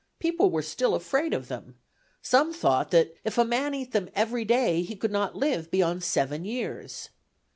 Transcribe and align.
People 0.17 0.49
were 0.49 0.63
still 0.63 0.95
afraid 0.95 1.31
of 1.31 1.47
them: 1.47 1.75
some 2.23 2.51
thought 2.53 2.89
that 2.89 3.13
"if 3.23 3.37
a 3.37 3.45
man 3.45 3.75
eat 3.75 3.91
them 3.91 4.09
every 4.15 4.43
day 4.43 4.81
he 4.81 4.95
could 4.95 5.11
not 5.11 5.35
live 5.35 5.69
beyond 5.69 6.03
seven 6.03 6.43
years." 6.43 7.09